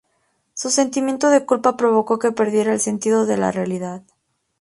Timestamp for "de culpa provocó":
1.29-2.17